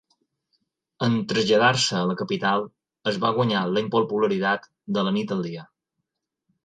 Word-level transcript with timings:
En 1.07 1.17
traslladar-se 1.33 1.99
a 1.99 2.07
la 2.11 2.15
capital, 2.23 2.65
es 3.11 3.19
va 3.25 3.31
guanyar 3.37 3.61
la 3.75 3.85
impopularitat 3.89 4.67
de 4.97 5.05
la 5.09 5.15
nit 5.19 5.35
al 5.37 5.45
dia. 5.51 5.67